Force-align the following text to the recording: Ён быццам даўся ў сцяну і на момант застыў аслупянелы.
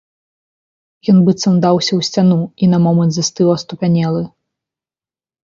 Ён 1.13 1.17
быццам 1.27 1.59
даўся 1.65 1.93
ў 1.99 2.09
сцяну 2.09 2.37
і 2.63 2.71
на 2.73 2.77
момант 2.87 3.11
застыў 3.19 3.47
аслупянелы. 3.57 4.23